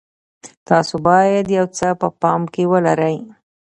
تاسو 0.67 0.95
باید 1.07 1.45
یو 1.57 1.65
څه 1.77 1.87
په 2.01 2.07
پام 2.21 2.41
کې 2.53 2.63
ولرئ. 2.71 3.17